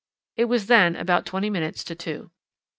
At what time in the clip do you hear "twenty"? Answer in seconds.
1.27-1.51